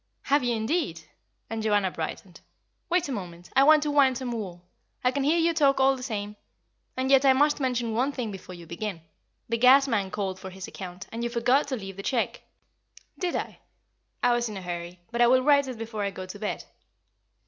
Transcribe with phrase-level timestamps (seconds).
[0.23, 1.01] "Have you, indeed?"
[1.47, 2.41] and Joanna brightened.
[2.89, 3.51] "Wait a moment.
[3.55, 4.65] I want to wind some wool.
[5.03, 6.37] I can hear you talk all the same.
[6.97, 9.01] And yet I must mention one thing before you begin.
[9.47, 12.41] The gas man called for his account, and you forgot to leave the cheque.''
[13.19, 13.59] "Did I?
[14.23, 14.99] I was in a hurry.
[15.11, 16.63] But I will write it before I go to bed."